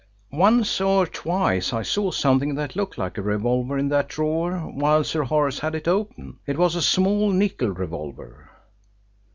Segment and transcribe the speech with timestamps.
[0.33, 5.03] "Once or twice I saw something that looked like a revolver in that drawer while
[5.03, 6.39] Sir Horace had it open.
[6.47, 8.49] It was a small nickel revolver."